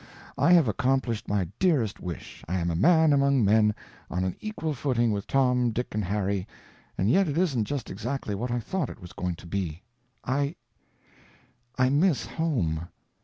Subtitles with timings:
[0.35, 3.75] I have accomplished my dearest wish, I am a man among men,
[4.09, 6.47] on an equal footing with Tom, Dick and Harry,
[6.97, 9.83] and yet it isn't just exactly what I thought it was going to be.
[10.25, 10.55] I—I
[11.89, 12.87] miss home.